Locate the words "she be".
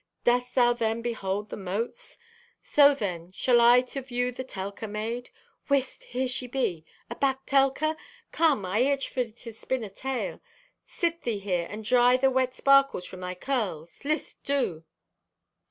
6.27-6.83